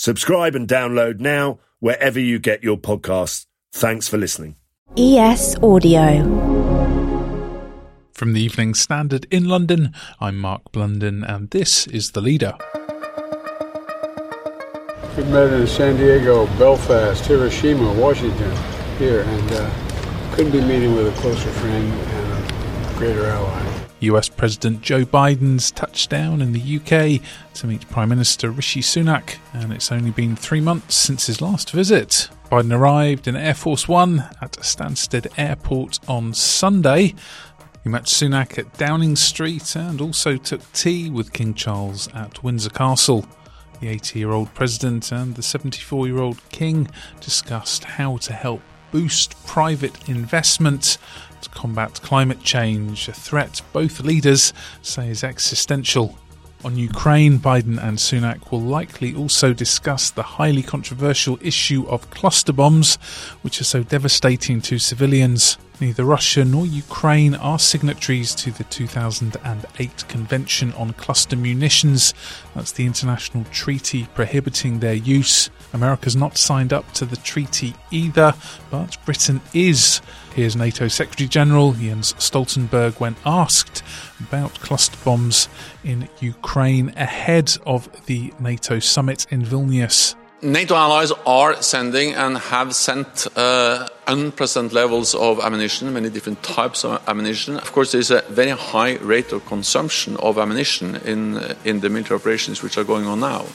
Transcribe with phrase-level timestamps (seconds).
[0.00, 3.44] Subscribe and download now wherever you get your podcasts.
[3.70, 4.56] Thanks for listening.
[4.96, 6.24] ES Audio.
[8.14, 12.54] From the Evening Standard in London, I'm Mark Blunden, and this is The Leader.
[15.18, 18.56] We met in San Diego, Belfast, Hiroshima, Washington,
[18.96, 19.70] here, and uh,
[20.32, 23.69] couldn't be meeting with a closer friend and a greater ally.
[24.00, 27.20] US President Joe Biden's touchdown in the UK
[27.54, 31.70] to meet Prime Minister Rishi Sunak, and it's only been three months since his last
[31.70, 32.28] visit.
[32.50, 37.14] Biden arrived in Air Force One at Stansted Airport on Sunday.
[37.84, 42.70] He met Sunak at Downing Street and also took tea with King Charles at Windsor
[42.70, 43.26] Castle.
[43.80, 46.88] The 80 year old president and the 74 year old king
[47.20, 50.98] discussed how to help boost private investment
[51.42, 54.52] to combat climate change, a threat both leaders
[54.82, 56.18] say is existential.
[56.62, 62.52] On Ukraine, Biden and Sunak will likely also discuss the highly controversial issue of cluster
[62.52, 62.96] bombs,
[63.40, 65.56] which are so devastating to civilians.
[65.80, 72.12] Neither Russia nor Ukraine are signatories to the 2008 Convention on Cluster Munitions.
[72.54, 75.48] That's the international treaty prohibiting their use.
[75.72, 78.34] America's not signed up to the treaty either,
[78.70, 80.02] but Britain is.
[80.34, 83.82] Here's NATO Secretary General Jens Stoltenberg when asked
[84.20, 85.48] about cluster bombs
[85.82, 90.14] in Ukraine ahead of the NATO summit in Vilnius.
[90.42, 96.84] NATO allies are sending and have sent uh, unprecedented levels of ammunition, many different types
[96.84, 97.56] of ammunition.
[97.56, 102.18] Of course, there's a very high rate of consumption of ammunition in in the military
[102.20, 103.46] operations which are going on now,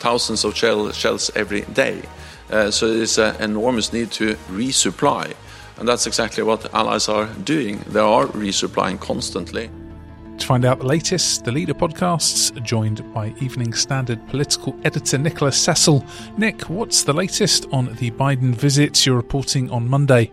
[0.00, 2.02] thousands of shell, shells every day.
[2.50, 5.32] Uh, so there's an enormous need to resupply,
[5.78, 7.84] and that's exactly what the allies are doing.
[7.88, 9.70] They are resupplying constantly.
[10.42, 15.56] To find out the latest, the Leader podcasts joined by Evening Standard political editor Nicholas
[15.56, 16.04] Cecil.
[16.36, 20.32] Nick, what's the latest on the Biden visits you're reporting on Monday?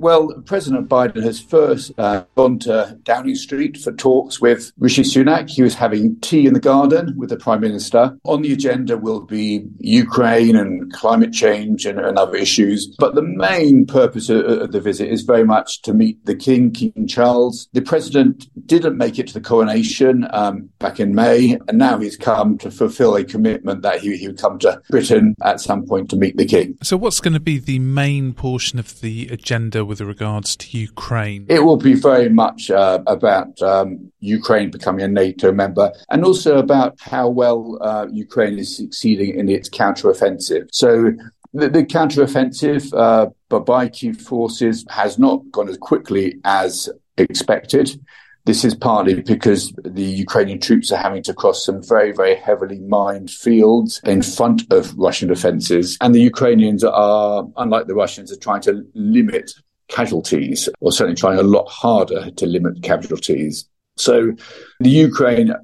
[0.00, 5.50] Well, President Biden has first uh, gone to Downing Street for talks with Rishi Sunak.
[5.50, 8.16] He was having tea in the garden with the Prime Minister.
[8.24, 12.86] On the agenda will be Ukraine and climate change and, and other issues.
[12.98, 16.70] But the main purpose of, of, the visit is very much to meet the King,
[16.70, 17.68] King Charles.
[17.74, 22.16] The President didn't make it to the coronation um, back in May, and now he's
[22.16, 26.08] come to fulfill a commitment that he, he would come to Britain at some point
[26.08, 26.78] to meet the King.
[26.82, 29.89] So, what's going to be the main portion of the agenda?
[29.90, 31.46] With regards to Ukraine?
[31.48, 36.58] It will be very much uh, about um, Ukraine becoming a NATO member and also
[36.58, 40.68] about how well uh, Ukraine is succeeding in its counteroffensive.
[40.70, 41.10] So
[41.52, 48.00] the, the counteroffensive uh, by Kyiv forces has not gone as quickly as expected.
[48.44, 52.78] This is partly because the Ukrainian troops are having to cross some very, very heavily
[52.78, 55.98] mined fields in front of Russian defences.
[56.00, 59.52] And the Ukrainians are, unlike the Russians, are trying to limit
[59.90, 63.68] casualties, or certainly trying a lot harder to limit casualties.
[64.00, 64.32] So
[64.80, 65.56] the Ukrainian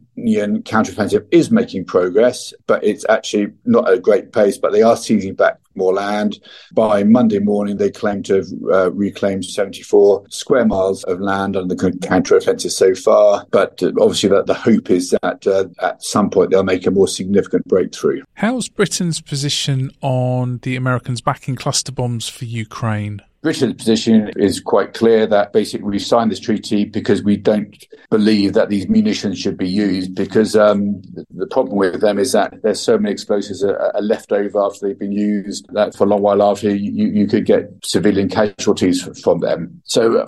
[0.62, 4.58] counteroffensive is making progress, but it's actually not at a great pace.
[4.58, 6.38] But they are seizing back more land.
[6.72, 11.74] By Monday morning, they claim to have uh, reclaimed 74 square miles of land under
[11.74, 13.46] the counteroffensive so far.
[13.50, 16.90] But uh, obviously, that the hope is that uh, at some point they'll make a
[16.90, 18.22] more significant breakthrough.
[18.34, 23.22] How's Britain's position on the Americans backing cluster bombs for Ukraine?
[23.42, 27.76] Britain's position is quite clear that basically we signed this treaty because we don't
[28.10, 32.62] believe that these munitions should be used because um, the problem with them is that
[32.62, 36.06] there's so many explosives are, are, left over after they've been used that for a
[36.06, 39.80] long while after you, you could get civilian casualties from them.
[39.84, 40.26] So uh,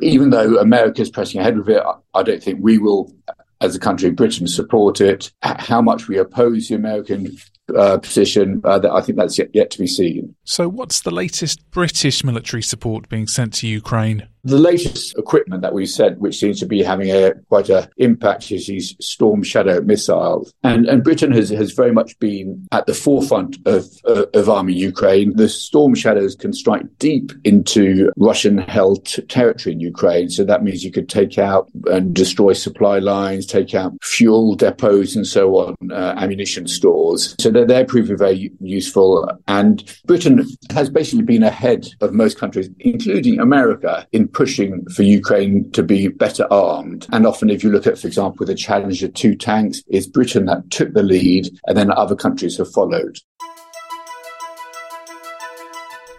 [0.00, 1.82] even though America is pressing ahead with it,
[2.14, 3.12] I don't think we will
[3.60, 5.32] as a country, Britain, support it.
[5.42, 7.36] How much we oppose the American
[7.76, 10.34] uh, position, uh, that I think that's yet, yet to be seen.
[10.44, 14.28] So, what's the latest British military support being sent to Ukraine?
[14.44, 18.50] The latest equipment that we sent, which seems to be having a quite a impact,
[18.52, 22.94] is these Storm Shadow missiles, and and Britain has has very much been at the
[22.94, 25.34] forefront of uh, of army Ukraine.
[25.36, 30.92] The Storm Shadows can strike deep into Russian-held territory in Ukraine, so that means you
[30.92, 36.14] could take out and destroy supply lines, take out fuel depots, and so on, uh,
[36.16, 37.34] ammunition stores.
[37.40, 42.70] So they're, they're proving very useful, and Britain has basically been ahead of most countries,
[42.78, 47.06] including America, in pushing for Ukraine to be better armed.
[47.12, 50.70] And often, if you look at, for example, the Challenger 2 tanks, it's Britain that
[50.70, 53.18] took the lead, and then other countries have followed.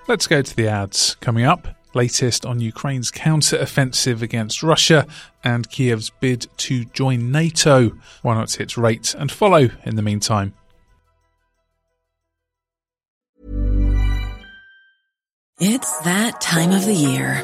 [0.07, 1.15] Let's go to the ads.
[1.21, 5.05] Coming up, latest on Ukraine's counter-offensive against Russia
[5.43, 7.91] and Kiev's bid to join NATO.
[8.23, 10.53] Why not hit rate and follow in the meantime?
[15.61, 17.43] It's that time of the year.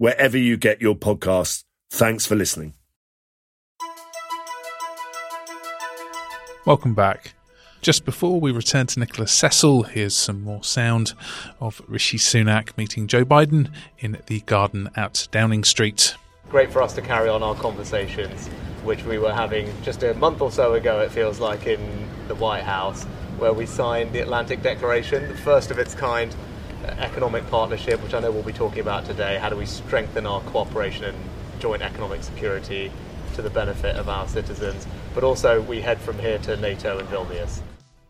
[0.00, 1.62] wherever you get your podcasts.
[1.90, 2.72] Thanks for listening.
[6.64, 7.34] Welcome back.
[7.82, 11.12] Just before we return to Nicholas Cecil, here's some more sound
[11.60, 16.14] of Rishi Sunak meeting Joe Biden in the garden at Downing Street.
[16.48, 18.48] Great for us to carry on our conversations,
[18.84, 22.34] which we were having just a month or so ago, it feels like, in the
[22.36, 23.04] White House,
[23.36, 26.34] where we signed the Atlantic Declaration, the first of its kind
[26.84, 29.38] economic partnership, which I know we'll be talking about today.
[29.38, 31.16] How do we strengthen our cooperation and
[31.58, 32.90] joint economic security
[33.34, 34.86] to the benefit of our citizens?
[35.14, 37.60] But also, we head from here to NATO and Vilnius.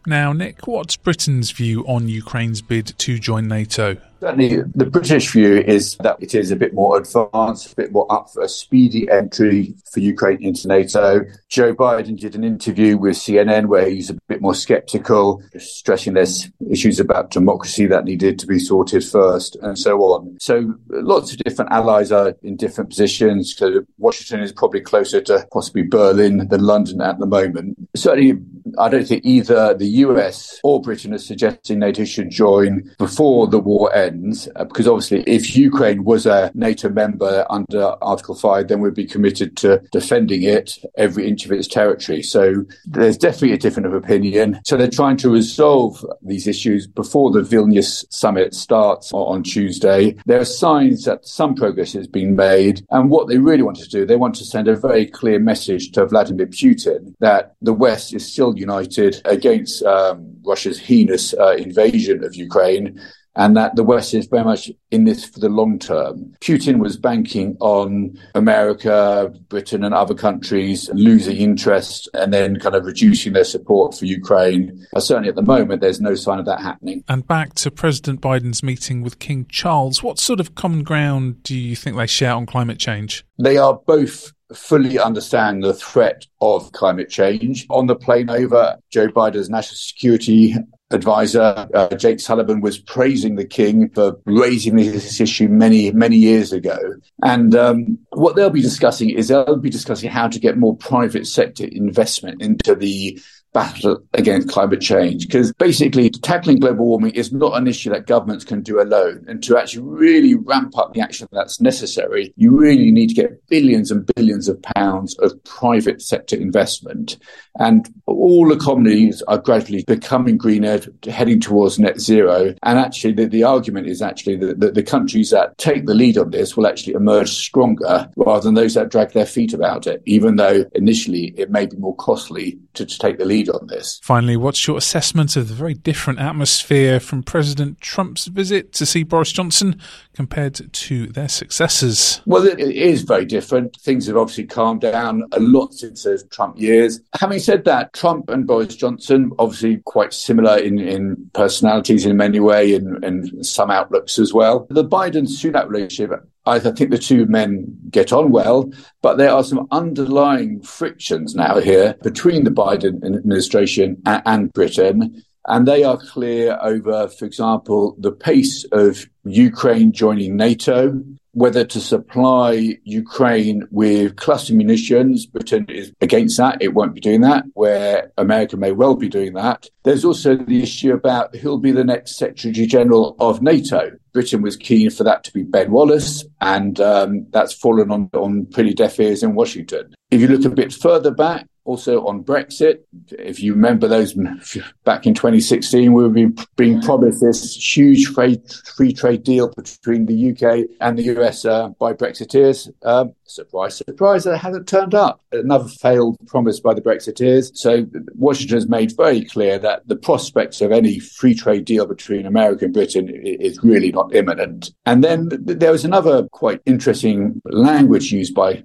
[0.06, 3.98] Now, Nick, what's Britain's view on Ukraine's bid to join NATO?
[4.20, 8.06] Certainly, the British view is that it is a bit more advanced, a bit more
[8.12, 11.24] up for a speedy entry for Ukraine into NATO.
[11.48, 16.50] Joe Biden did an interview with CNN where he's a bit more sceptical, stressing there's
[16.70, 20.36] issues about democracy that needed to be sorted first, and so on.
[20.38, 23.56] So, lots of different allies are in different positions.
[23.56, 27.78] So, Washington is probably closer to possibly Berlin than London at the moment.
[27.96, 28.38] Certainly,
[28.78, 33.58] I don't think either the US or Britain are suggesting NATO should join before the
[33.58, 38.80] war ends uh, because obviously, if Ukraine was a NATO member under Article 5, then
[38.80, 42.22] we'd be committed to defending it, every inch of its territory.
[42.22, 44.60] So there's definitely a difference of opinion.
[44.64, 50.16] So they're trying to resolve these issues before the Vilnius summit starts on Tuesday.
[50.26, 52.86] There are signs that some progress has been made.
[52.90, 55.90] And what they really want to do, they want to send a very clear message
[55.92, 62.22] to Vladimir Putin that the West is still united against um, Russia's heinous uh, invasion
[62.24, 63.00] of Ukraine
[63.36, 66.34] and that the West is very much in this for the long term.
[66.40, 72.84] Putin was banking on America, Britain, and other countries losing interest and then kind of
[72.84, 74.86] reducing their support for Ukraine.
[74.92, 77.04] But certainly at the moment, there's no sign of that happening.
[77.08, 81.56] And back to President Biden's meeting with King Charles, what sort of common ground do
[81.56, 83.24] you think they share on climate change?
[83.38, 87.66] They are both fully understand the threat of climate change.
[87.70, 90.56] On the plane over, Joe Biden's national security
[90.90, 96.52] advisor, uh, Jake Sullivan, was praising the king for raising this issue many, many years
[96.52, 96.78] ago.
[97.22, 101.26] And um, what they'll be discussing is they'll be discussing how to get more private
[101.26, 103.20] sector investment into the
[103.52, 105.26] battle against climate change.
[105.26, 109.24] Because basically, tackling global warming is not an issue that governments can do alone.
[109.28, 113.46] And to actually really ramp up the action that's necessary, you really need to get
[113.48, 117.18] billions and billions of pounds of private sector investment.
[117.58, 122.54] And all economies are gradually becoming greener, heading towards net zero.
[122.62, 126.18] And actually, the, the argument is actually that the, the countries that take the lead
[126.18, 130.02] on this will actually emerge stronger rather than those that drag their feet about it,
[130.06, 133.66] even though initially it may be more costly to, to take the lead lead on
[133.66, 134.00] this.
[134.02, 139.02] Finally, what's your assessment of the very different atmosphere from President Trump's visit to see
[139.02, 139.80] Boris Johnson
[140.14, 142.20] compared to their successors?
[142.26, 143.76] Well, it is very different.
[143.80, 147.00] Things have obviously calmed down a lot since those Trump years.
[147.18, 152.40] Having said that, Trump and Boris Johnson, obviously quite similar in, in personalities in many
[152.40, 154.66] ways and, and some outlooks as well.
[154.70, 156.10] The Biden Sunak relationship
[156.46, 158.70] I think the two men get on well,
[159.02, 165.22] but there are some underlying frictions now here between the Biden administration and, Britain.
[165.46, 171.80] And they are clear over, for example, the pace of Ukraine joining NATO, whether to
[171.80, 175.26] supply Ukraine with cluster munitions.
[175.26, 176.60] Britain is against that.
[176.60, 179.68] It won't be doing that, where America may well be doing that.
[179.84, 183.92] There's also the issue about who'll be the next Secretary General of NATO.
[184.12, 188.46] Britain was keen for that to be Ben Wallace, and um, that's fallen on, on
[188.46, 189.94] pretty deaf ears in Washington.
[190.10, 192.80] If you look a bit further back, also on Brexit.
[193.10, 194.12] If you remember those
[194.84, 198.42] back in 2016, we were being promised this huge free,
[198.76, 202.68] free trade deal between the UK and the US uh, by Brexiteers.
[202.84, 205.20] Um, surprise, surprise, that it hasn't turned up.
[205.32, 207.56] Another failed promise by the Brexiteers.
[207.56, 212.26] So Washington has made very clear that the prospects of any free trade deal between
[212.26, 214.72] America and Britain is really not imminent.
[214.86, 218.64] And then there was another quite interesting language used by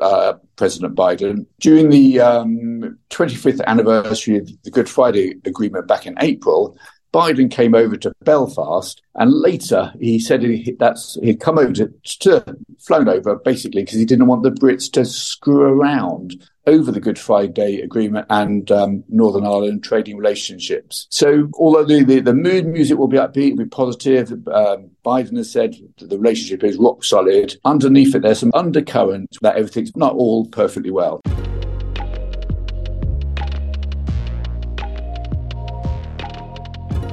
[0.00, 1.46] uh, President Biden.
[1.60, 6.76] During the um, 25th anniversary of the Good Friday Agreement back in April,
[7.16, 11.90] Biden came over to Belfast, and later he said he, that's he'd come over to,
[12.20, 17.00] to flown over basically because he didn't want the Brits to screw around over the
[17.00, 21.06] Good Friday Agreement and um, Northern Ireland trading relationships.
[21.08, 25.38] So, although the, the, the mood music will be upbeat, will be positive, um, Biden
[25.38, 27.56] has said that the relationship is rock solid.
[27.64, 31.22] Underneath it, there's some undercurrent that everything's not all perfectly well.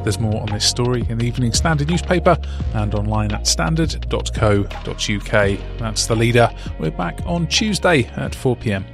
[0.04, 2.38] There's more on this story in the Evening Standard newspaper
[2.74, 4.70] and online at standard.co.uk.
[5.80, 6.50] That's the leader.
[6.78, 8.86] We're back on Tuesday at 4 pm.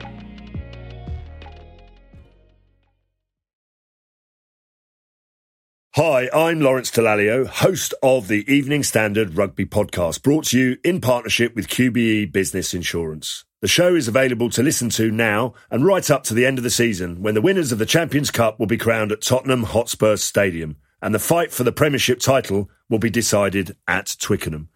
[5.95, 11.01] Hi, I'm Lawrence Dallaglio, host of the Evening Standard Rugby Podcast, brought to you in
[11.01, 13.43] partnership with QBE Business Insurance.
[13.61, 16.63] The show is available to listen to now and right up to the end of
[16.63, 20.15] the season when the winners of the Champions Cup will be crowned at Tottenham Hotspur
[20.15, 24.70] Stadium and the fight for the Premiership title will be decided at Twickenham.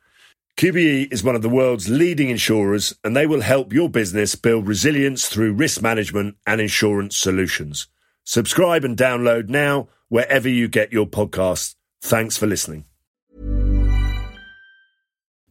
[0.58, 4.68] QBE is one of the world's leading insurers and they will help your business build
[4.68, 7.88] resilience through risk management and insurance solutions.
[8.24, 11.76] Subscribe and download now wherever you get your podcasts.
[12.02, 12.86] Thanks for listening.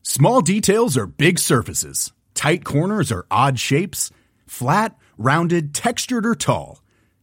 [0.03, 4.11] Small details are big surfaces, tight corners are odd shapes,
[4.47, 6.82] flat, rounded, textured, or tall.